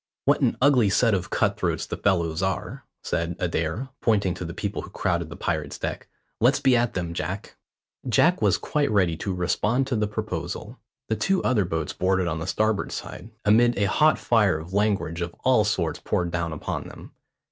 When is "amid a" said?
13.45-13.83